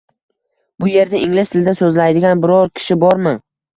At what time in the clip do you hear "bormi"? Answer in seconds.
3.05-3.37